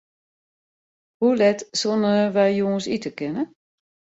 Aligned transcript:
Hoe 1.19 1.35
let 1.39 1.59
soenen 1.79 2.31
wy 2.35 2.45
jûns 2.59 2.85
ite 2.95 3.11
kinne? 3.19 3.43